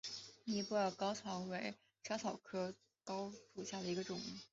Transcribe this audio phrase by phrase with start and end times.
[0.45, 2.73] 尼泊尔嵩草为莎草科
[3.05, 4.19] 嵩草属下的一个种。